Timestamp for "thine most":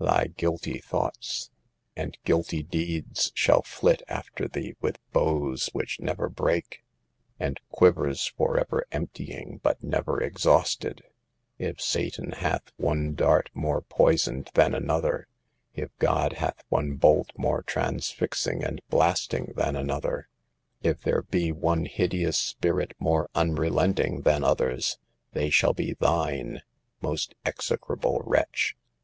25.94-27.36